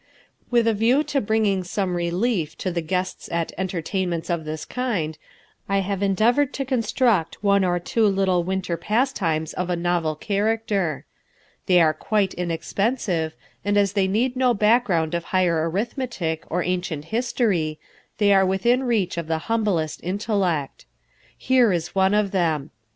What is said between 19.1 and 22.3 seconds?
of the humblest intellect. Here is one